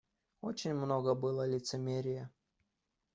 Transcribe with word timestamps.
Очень 0.41 0.73
много 0.73 1.13
было 1.13 1.45
лицемерия. 1.47 2.31